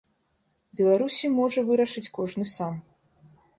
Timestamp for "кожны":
2.19-2.45